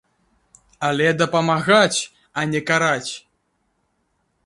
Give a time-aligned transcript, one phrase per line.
[0.87, 1.99] Але дапамагаць,
[2.41, 3.13] а не караць.